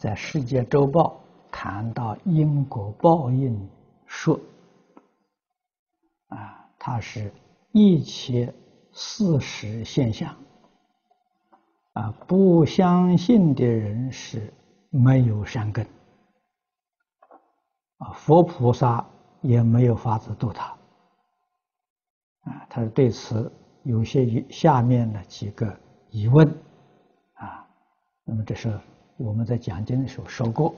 [0.00, 1.20] 在《世界周报》
[1.52, 3.68] 谈到因果报应
[4.06, 4.40] 说，
[6.28, 7.30] 啊，它是
[7.72, 8.50] 一切
[8.92, 10.34] 事实现象，
[11.92, 14.50] 啊，不相信的人是
[14.88, 15.86] 没有善根，
[17.98, 19.06] 啊，佛菩萨
[19.42, 20.64] 也没有法子度他，
[22.44, 25.78] 啊，他是对此有些下面的几个
[26.08, 26.48] 疑问，
[27.34, 27.68] 啊，
[28.24, 28.80] 那么这是。
[29.22, 30.74] 我们在讲经的时候说过，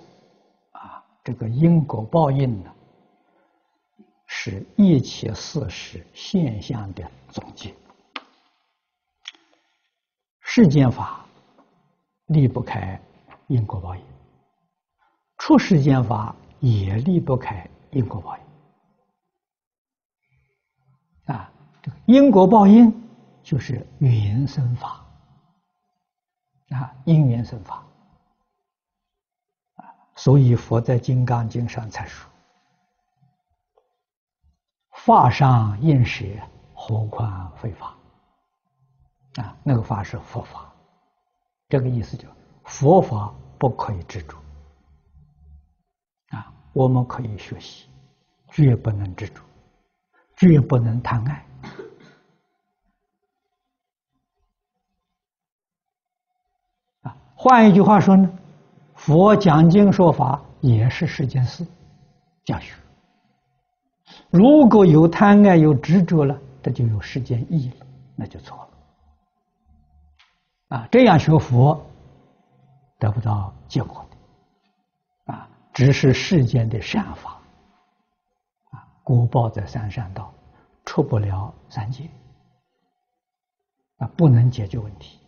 [0.72, 2.75] 啊，这个因果报应呢，
[4.26, 7.72] 是一切事实现象的总结。
[10.40, 11.25] 世间法
[12.26, 13.00] 离不开
[13.46, 14.02] 因果报应，
[15.38, 18.44] 出世间法也离不开因果报应。
[21.32, 21.49] 啊，
[21.80, 22.93] 这个因果报应
[23.40, 25.07] 就是缘生法，
[26.71, 27.86] 啊，因缘生法。
[30.22, 32.30] 所以佛在《金刚经》上才说
[34.94, 36.24] ：“法上应舍，
[36.74, 37.98] 何况非法？”
[39.42, 40.72] 啊，那个法是佛法，
[41.69, 42.28] 这个意思就
[42.62, 44.38] 佛法不可以执着。
[46.28, 47.89] 啊，我们可以学习，
[48.52, 49.42] 绝不能执着，
[50.36, 51.44] 绝不能贪爱。
[57.00, 58.39] 啊，换一句话说呢？
[59.05, 61.67] 佛讲经说法也是世间事，
[62.45, 62.72] 讲学。
[64.31, 68.69] 如果有贪爱、有执着了，这就有世间义了，那就错了。
[70.78, 71.84] 啊，这样学佛
[73.00, 77.41] 得不到结果的，啊，只是世间的善法，
[78.70, 80.33] 啊，果报在三善道，
[80.84, 82.08] 出不了三界，
[83.97, 85.19] 啊，不能解决问题。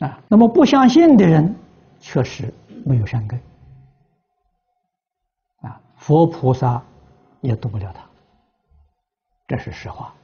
[0.00, 1.54] 啊，那么不相信的人，
[1.98, 2.52] 确实
[2.86, 3.38] 没有善根，
[5.60, 6.82] 啊，佛菩萨
[7.42, 8.00] 也度不了他，
[9.46, 10.14] 这是实话，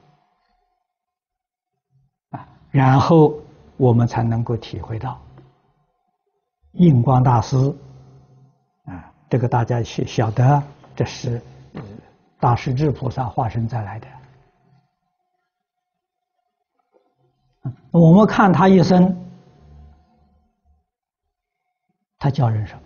[2.30, 3.34] 啊，然后
[3.76, 5.20] 我们才能够体会到，
[6.72, 7.58] 印光大师，
[8.86, 10.62] 啊，这个大家晓晓得，
[10.94, 11.38] 这是
[12.40, 14.08] 大势至菩萨化身再来的，
[17.90, 19.25] 我们看他一生。
[22.18, 22.82] 他教人什么？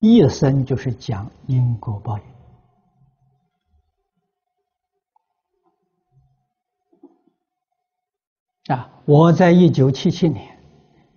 [0.00, 2.24] 一生就是讲因果报应。
[8.74, 10.58] 啊，我在一九七七年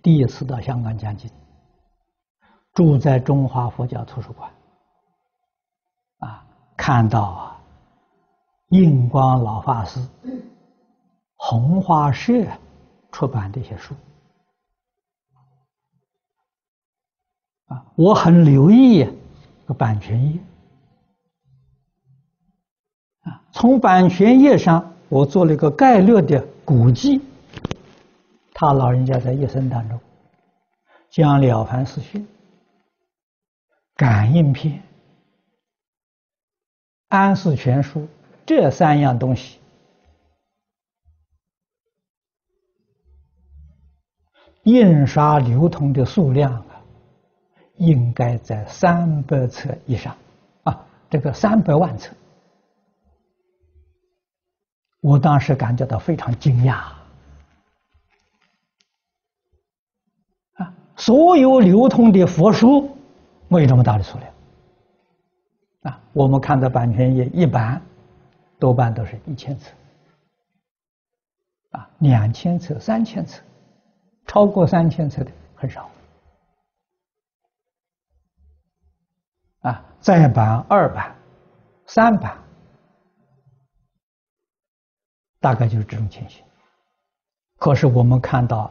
[0.02, 1.30] 第一次到香港讲经，
[2.72, 4.50] 住在中华佛教图书馆，
[6.18, 7.60] 啊，看到啊，
[8.70, 10.00] 印光老法师
[11.36, 12.32] 红花社
[13.12, 13.94] 出版这些书。
[17.94, 19.06] 我很留意
[19.66, 20.40] 个版权页
[23.22, 27.20] 啊，从版权页上我做了一个概略的估计，
[28.52, 30.00] 他老人家在一生当中
[31.10, 32.22] 将《了凡四训》、
[33.94, 34.74] 《感应篇》、
[37.08, 38.00] 《安世全书》
[38.46, 39.58] 这三样东西
[44.64, 46.64] 印刷流通的数量。
[47.82, 50.16] 应该在三百册以上，
[50.62, 52.14] 啊，这个三百万册，
[55.00, 56.76] 我当时感觉到非常惊讶，
[60.54, 62.88] 啊，所有流通的佛书
[63.48, 64.32] 没有这么大的数量，
[65.82, 67.82] 啊，我们看到版权页一般，
[68.60, 69.72] 多半都是一千册，
[71.72, 73.42] 啊，两千册、三千册，
[74.24, 75.90] 超过三千册的很少。
[79.62, 81.14] 啊，再版、二版、
[81.86, 82.36] 三版，
[85.40, 86.44] 大概就是这种情形。
[87.58, 88.70] 可是我们看到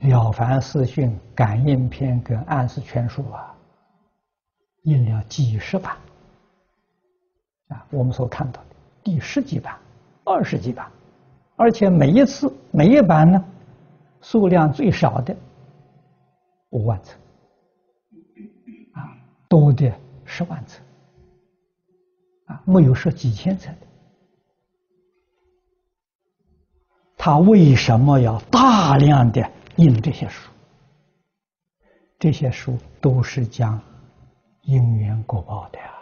[0.08, 3.54] 《了凡四训》《感应篇》跟《安世全书》啊，
[4.82, 5.96] 印了几十版。
[7.68, 8.68] 啊，我们所看到的
[9.02, 9.78] 第十几版、
[10.24, 10.90] 二十几版，
[11.56, 13.44] 而且每一次每一版呢，
[14.22, 15.36] 数量最少的
[16.70, 17.14] 五万册。
[19.48, 19.92] 多的
[20.24, 20.80] 十万册，
[22.46, 23.86] 啊，没有说几千册的。
[27.16, 30.50] 他为什么要大量的印这些书？
[32.18, 33.80] 这些书都是讲
[34.62, 35.94] 因缘果报的呀。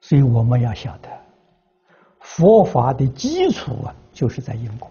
[0.00, 1.08] 所以我们要晓得，
[2.20, 4.90] 佛法的基础啊，就是在因果。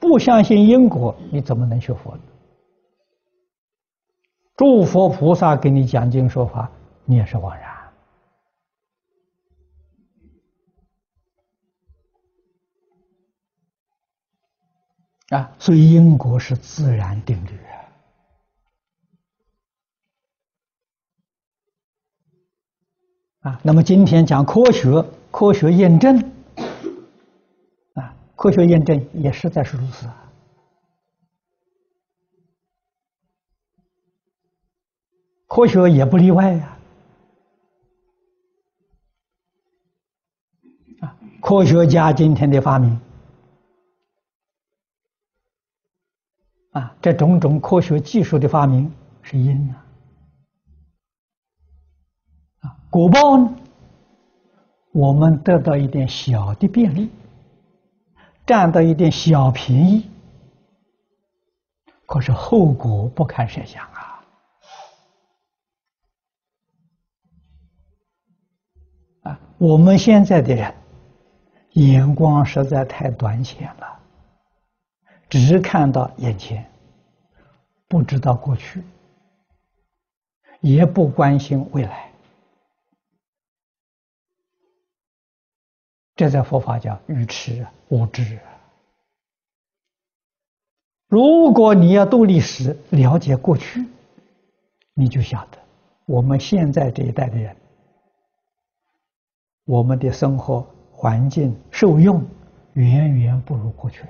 [0.00, 2.22] 不相信因果，你怎么能学佛呢？
[4.58, 6.68] 诸佛菩萨给你讲经说法，
[7.04, 7.78] 你也是枉然。
[15.28, 17.50] 啊，所以因果是自然定律
[23.42, 23.52] 啊！
[23.52, 26.18] 啊，那么今天讲科学，科学验证，
[27.94, 30.27] 啊，科学验证也实在是如此啊。
[35.48, 36.78] 科学也不例外呀！
[41.00, 43.00] 啊，科学家今天的发明。
[46.72, 48.92] 啊，这种种科学技术的发明
[49.22, 49.74] 是因呢，
[52.60, 53.56] 啊，果报呢，
[54.92, 57.10] 我们得到一点小的便利，
[58.46, 60.10] 占到一点小便宜，
[62.04, 64.24] 可是后果不堪设想啊！
[69.22, 70.72] 啊，我们现在的人
[71.72, 73.98] 眼光实在太短浅了。
[75.28, 76.64] 只看到眼前，
[77.86, 78.82] 不知道过去，
[80.60, 82.10] 也不关心未来，
[86.16, 88.38] 这在佛法叫愚痴无知。
[91.08, 93.84] 如果你要读历史，了解过去，
[94.94, 95.58] 你就晓得，
[96.06, 97.54] 我们现在这一代的人，
[99.68, 102.26] 我们的生活环境受用
[102.72, 104.02] 远远不如过去。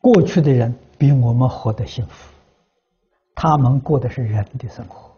[0.00, 2.32] 过去的人比我们活得幸福，
[3.34, 5.14] 他们过的是人的生活，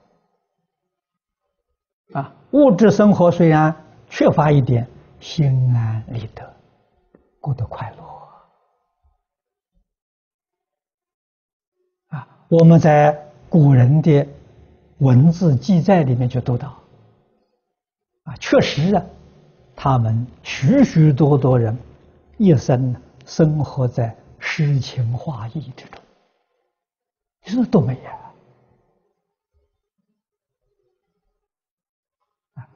[2.19, 3.73] 啊，物质生活虽然
[4.09, 4.89] 缺乏一点，
[5.21, 6.53] 心安理得，
[7.41, 8.03] 过得快乐。
[12.09, 13.17] 啊，我们在
[13.49, 14.27] 古人的
[15.01, 16.69] 文字记载里面就读到，
[18.23, 19.05] 啊，确实啊，
[19.77, 21.77] 他们许许多多人
[22.39, 22.95] 一生
[23.27, 24.17] 生活在。
[24.43, 26.01] 诗情画意之中，
[27.45, 28.33] 你说多美呀！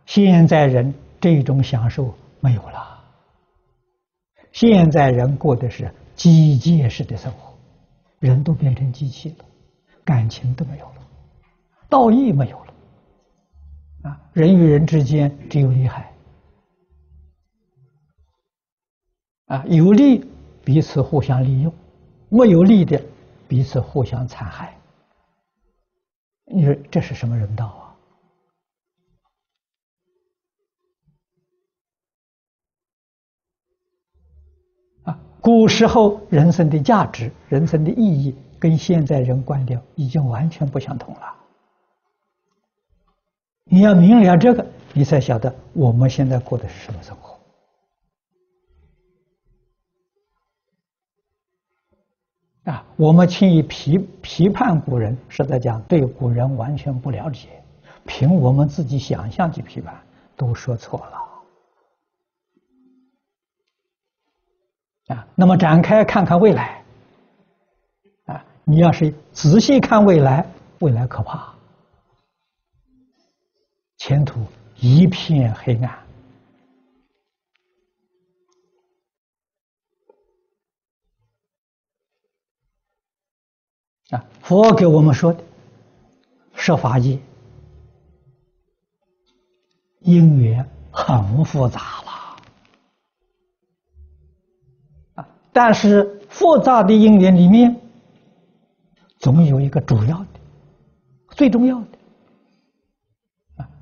[0.04, 3.02] 现在人这种享受没有了，
[4.52, 7.54] 现在人过的是机械式的生活，
[8.18, 9.44] 人都变成机器了，
[10.04, 11.03] 感情都没有了，
[11.94, 12.74] 道义没有了，
[14.02, 16.12] 啊，人与人之间只有利害，
[19.46, 20.28] 啊，有利。
[20.64, 21.72] 彼此互相利用，
[22.30, 22.98] 没有利的，
[23.46, 24.74] 彼此互相残害。
[26.46, 27.66] 你说这是什么人道
[35.04, 35.12] 啊？
[35.12, 41.43] 啊，古时候人生的价值、人生的意义，跟现在人观点已经完全不相同了。
[43.64, 47.34] 你要明了这个，你才晓得我们现在过的是什么生活。
[52.64, 57.62] 啊，我们轻易批批判古人，实在讲对古人完全不了解，
[58.06, 59.94] 凭我们自己想象去批判，
[60.36, 61.16] 都说错了。
[65.14, 66.82] 啊，那么展开看看未来，
[68.24, 70.46] 啊，你要是仔细看未来，
[70.78, 71.53] 未来可怕，
[73.96, 74.46] 前途
[74.80, 75.98] 一片黑暗。
[84.10, 85.42] 啊，佛给我们说的，
[86.54, 87.18] 设法界
[90.00, 92.10] 因缘很复杂了
[95.14, 97.74] 啊，但是复杂的因缘里面，
[99.18, 100.40] 总有一个主要的、
[101.30, 101.93] 最重要的。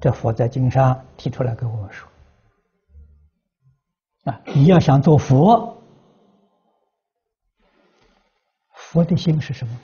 [0.03, 2.09] 这佛在经上提出来给我们说
[4.25, 5.81] 啊，你要想做佛，
[8.75, 9.79] 佛的心是什么？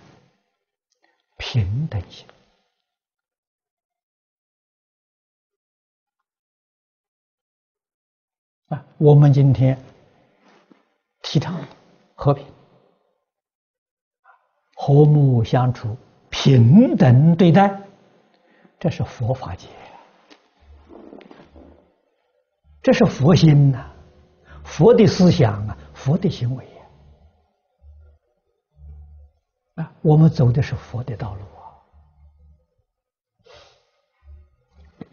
[1.36, 2.26] 平等心
[8.70, 8.84] 啊！
[8.98, 9.80] 我们今天
[11.22, 11.64] 提倡
[12.16, 12.44] 和平、
[14.74, 15.96] 和睦相处、
[16.28, 17.80] 平等对待，
[18.80, 19.68] 这是佛法界，
[22.82, 23.84] 这是佛心呐，
[24.64, 26.66] 佛的思想啊，佛的行为。
[29.74, 31.62] 啊，我们走的是佛的道路啊！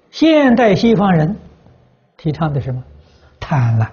[0.10, 1.38] 现代西方人
[2.18, 2.84] 提倡的什么？
[3.40, 3.90] 贪婪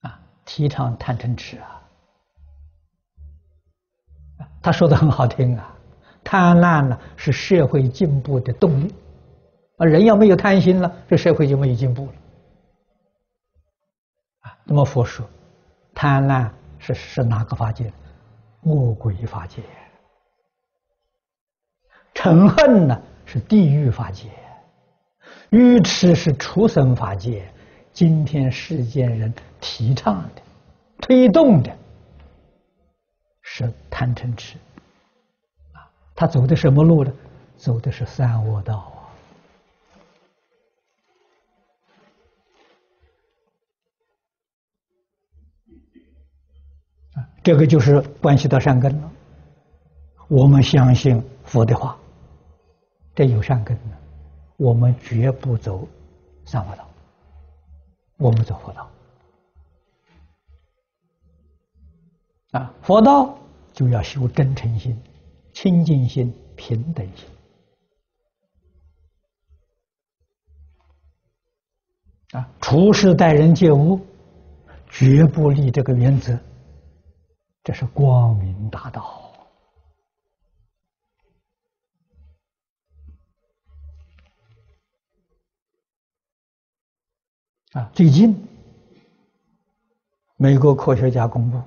[0.00, 1.82] 啊，提倡贪嗔痴啊。
[4.60, 5.76] 他说的很好听啊，
[6.24, 8.94] 贪婪呢是社会进步的动力
[9.76, 12.12] 啊，人要没有贪心了，这社会就没有进步了
[14.40, 14.56] 啊。
[14.64, 15.26] 那么佛说，
[15.94, 17.92] 贪婪是是哪个法界？
[18.62, 19.62] 饿鬼法界。
[22.14, 24.30] 嗔恨呢是地狱法界，
[25.50, 27.44] 愚痴是畜生法界。
[27.92, 30.42] 今天世间人提倡的、
[31.00, 31.76] 推动的。
[33.42, 34.56] 是贪嗔痴
[35.72, 37.12] 啊，他走的什么路呢？
[37.56, 39.03] 走的是三恶道啊！
[47.44, 49.12] 这个就是关系到善根了。
[50.26, 51.96] 我们相信佛的话，
[53.14, 53.96] 这有善根呢，
[54.56, 55.86] 我们绝不走
[56.44, 56.88] 三恶道，
[58.16, 58.90] 我们走佛道
[62.50, 63.38] 啊，佛道。
[63.74, 64.96] 就要修真诚心、
[65.52, 67.28] 清净心、平等心
[72.30, 72.48] 啊！
[72.60, 73.98] 处事待人接物，
[74.88, 76.38] 绝不立这个原则，
[77.64, 79.32] 这是光明大道
[87.72, 87.90] 啊！
[87.92, 88.46] 最近，
[90.36, 91.60] 美国科学家公布，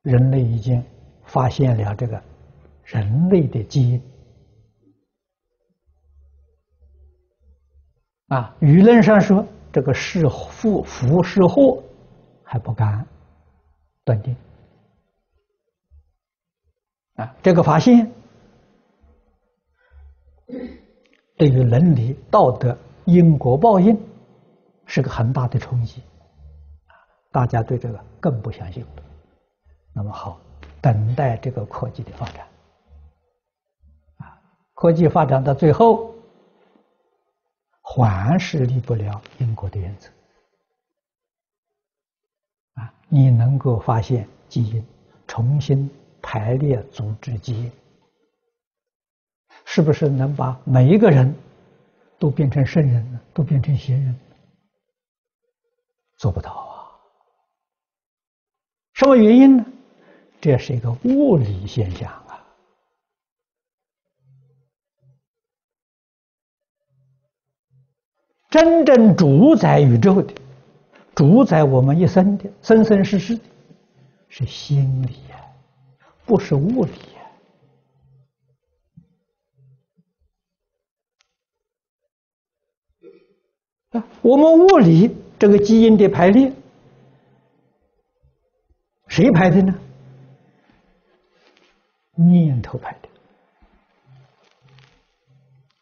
[0.00, 0.82] 人类已经。
[1.26, 2.20] 发现了这个
[2.82, 4.02] 人类的基因
[8.26, 11.80] 啊，舆论上说这个是福福是祸
[12.42, 13.06] 还不敢
[14.04, 14.34] 断定
[17.20, 18.10] 啊，这个发现
[21.36, 23.96] 对于伦理道德因果报应
[24.86, 26.00] 是个很大的冲击
[26.86, 26.94] 啊，
[27.30, 28.84] 大家对这个更不相信。
[29.92, 30.40] 那么好。
[30.82, 32.46] 等待这个科技的发展，
[34.16, 34.40] 啊，
[34.72, 36.14] 科技发展到最后，
[37.82, 40.08] 还是离不了因果的原则，
[42.76, 44.82] 啊，你能够发现基因，
[45.26, 45.90] 重新
[46.22, 47.72] 排列组织基因，
[49.64, 51.34] 是不是能把每一个人
[52.18, 53.20] 都变成圣人呢？
[53.32, 54.14] 都变成贤人？
[56.16, 56.90] 做不到啊！
[58.92, 59.64] 什么原因呢？
[60.40, 62.46] 这是一个物理现象啊！
[68.50, 70.34] 真正主宰宇宙的、
[71.14, 73.42] 主宰我们一生的、生生世世的，
[74.28, 75.16] 是心理，
[76.24, 76.92] 不是物理。
[83.90, 86.52] 啊，我们物理这个基因的排列，
[89.08, 89.74] 谁排的呢？
[92.14, 93.08] 念头排的，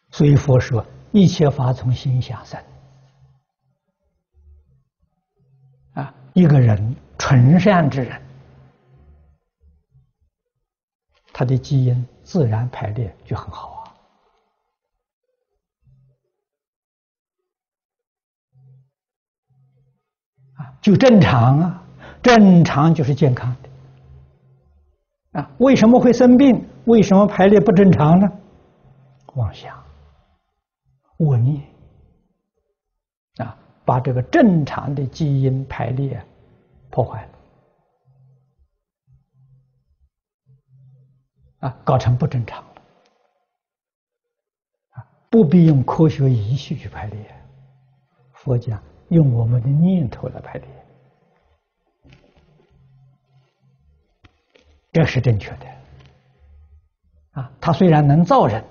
[0.09, 2.59] 所以佛说一切法从心想生。
[5.93, 8.19] 啊，一个人纯善之人，
[11.39, 13.95] 他的基因自然排列就很好
[20.57, 21.81] 啊，啊，就正常啊，
[22.21, 25.39] 正常就是健康的。
[25.39, 26.67] 啊，为什么会生病？
[26.83, 28.27] 为什么排列不正常呢？
[29.35, 29.81] 妄想、
[31.19, 31.63] 恶念
[33.37, 36.21] 啊，把这个正常的基因排列
[36.89, 37.28] 破坏了，
[41.59, 42.81] 啊，搞成不正常了，
[44.91, 47.35] 啊，不必用科学仪器去排列，
[48.33, 50.67] 佛讲用我们的念头来排列。
[54.91, 55.65] 这是正确的，
[57.31, 58.63] 啊，他虽然能造人，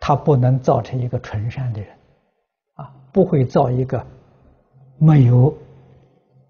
[0.00, 1.96] 他不能造成一个纯善的人，
[2.74, 4.04] 啊，不会造一个
[4.98, 5.56] 没有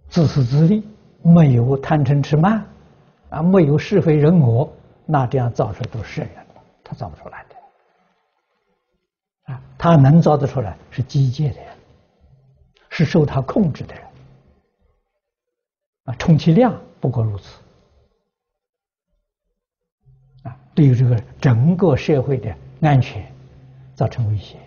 [0.08, 0.82] 自私自利、
[1.22, 2.64] 没有贪嗔痴慢，
[3.30, 4.70] 啊，没有是非人我，
[5.06, 11.68] 那这样造出来都是圣人了，他造不出来的，啊，他能造得出来是机械的人，
[12.88, 14.04] 是受他控制的人。
[16.04, 17.60] 啊，充其量不过如此。
[20.42, 23.24] 啊，对于这个整个社会的安全
[23.94, 24.58] 造成威胁。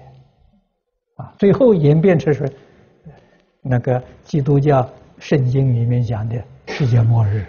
[1.18, 2.50] 啊，最后演变成是
[3.62, 4.90] 那个基督教
[5.28, 7.44] 圣经里面讲的世界末日。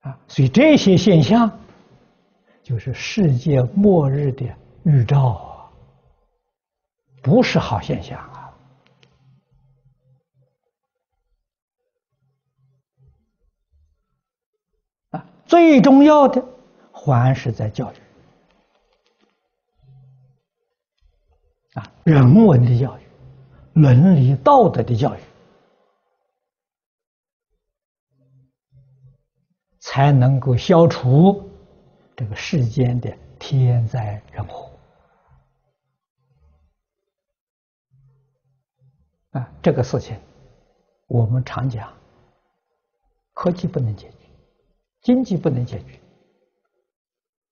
[0.00, 1.48] 啊，所以这些现象
[2.64, 4.44] 就是世界末日的
[4.82, 5.70] 预兆啊，
[7.22, 8.52] 不是好现象啊！
[15.10, 16.44] 啊，最重要的
[16.90, 17.96] 还是在教育
[21.74, 23.05] 啊，人文的教育，
[23.76, 25.20] 伦理道德的教育。
[29.78, 31.48] 才能够消除
[32.16, 34.70] 这个世间的天灾人祸
[39.30, 39.48] 啊！
[39.62, 40.18] 这个事情
[41.06, 41.96] 我们常讲，
[43.32, 44.16] 科技不能解决，
[45.02, 46.00] 经济不能解决，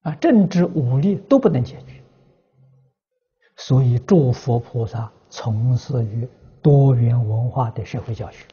[0.00, 2.02] 啊，政治武力都不能解决，
[3.56, 6.28] 所以诸佛菩萨从事于
[6.62, 8.46] 多元文化的社会教学。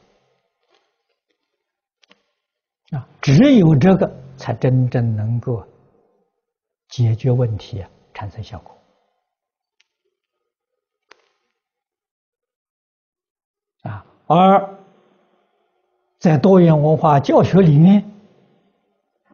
[2.90, 5.64] 啊，只有这个才真正能够
[6.90, 8.76] 解决问题啊，产生效果。
[13.84, 14.80] 啊，而
[16.18, 18.04] 在多元文化教学里面，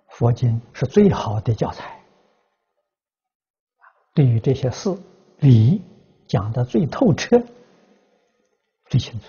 [0.10, 1.98] 佛经是最好的教材。
[4.14, 4.94] 对于这些事
[5.40, 5.82] 理
[6.28, 7.42] 讲得最透彻、
[8.86, 9.28] 最清楚。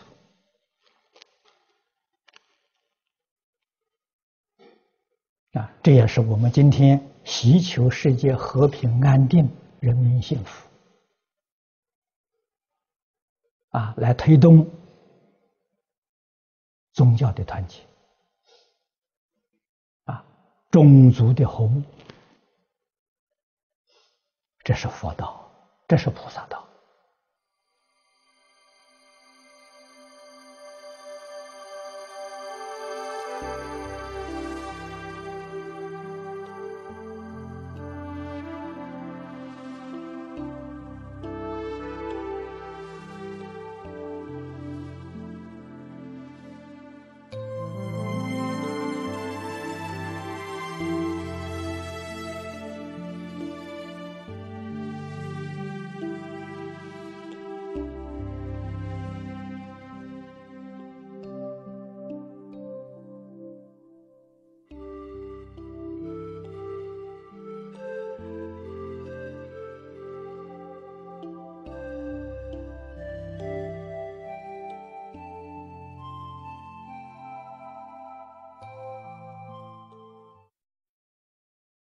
[5.58, 9.48] 啊，这也是我们今天祈求世界和平安定、
[9.80, 10.68] 人民幸福
[13.70, 14.70] 啊，来推动
[16.92, 17.80] 宗教的团结
[20.04, 20.24] 啊，
[20.70, 21.82] 种族的和睦，
[24.62, 25.50] 这是佛道，
[25.88, 26.67] 这是菩萨道。